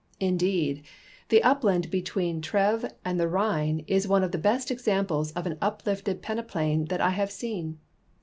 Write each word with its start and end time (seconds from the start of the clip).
Indeed, 0.19 0.81
the 1.29 1.43
upland 1.43 1.91
between 1.91 2.41
Treves 2.41 2.85
and 3.05 3.19
the 3.19 3.27
Rhine 3.27 3.83
is 3.85 4.07
one 4.07 4.23
of 4.23 4.31
the 4.31 4.39
best 4.39 4.71
examples 4.71 5.31
of 5.33 5.45
an 5.45 5.59
uplifted 5.61 6.23
peneplain 6.23 6.87
that 6.89 7.01
I 7.01 7.11
have 7.11 7.29
seen. 7.31 7.77